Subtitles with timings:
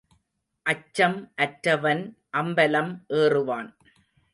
[0.65, 2.03] அச்சம் அற்றவன்
[2.33, 3.69] அம்பலம் ஏறுவான்.